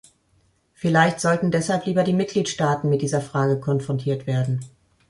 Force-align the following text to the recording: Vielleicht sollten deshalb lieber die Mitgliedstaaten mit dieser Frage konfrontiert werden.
Vielleicht 0.73 1.19
sollten 1.19 1.51
deshalb 1.51 1.85
lieber 1.85 2.03
die 2.03 2.13
Mitgliedstaaten 2.13 2.89
mit 2.89 3.03
dieser 3.03 3.21
Frage 3.21 3.59
konfrontiert 3.59 4.25
werden. 4.25 4.61